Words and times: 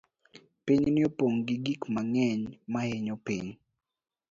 Pinyni 0.65 1.01
opong' 1.09 1.41
gi 1.47 1.55
gik 1.65 1.81
mang'eny 1.93 2.41
ma 2.71 2.79
hinyo 2.89 3.15
piny. 3.25 3.49